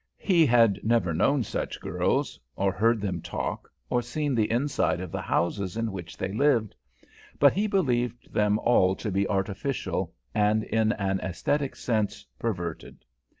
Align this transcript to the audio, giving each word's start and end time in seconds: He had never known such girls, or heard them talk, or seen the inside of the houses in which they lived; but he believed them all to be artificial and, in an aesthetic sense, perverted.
He 0.17 0.47
had 0.47 0.79
never 0.83 1.13
known 1.13 1.43
such 1.43 1.79
girls, 1.79 2.39
or 2.55 2.71
heard 2.71 3.01
them 3.01 3.21
talk, 3.21 3.69
or 3.87 4.01
seen 4.01 4.33
the 4.33 4.49
inside 4.49 4.99
of 4.99 5.11
the 5.11 5.21
houses 5.21 5.77
in 5.77 5.91
which 5.91 6.17
they 6.17 6.33
lived; 6.33 6.73
but 7.37 7.53
he 7.53 7.67
believed 7.67 8.33
them 8.33 8.57
all 8.57 8.95
to 8.95 9.11
be 9.11 9.27
artificial 9.27 10.11
and, 10.33 10.63
in 10.63 10.91
an 10.93 11.19
aesthetic 11.19 11.75
sense, 11.75 12.25
perverted. 12.39 13.05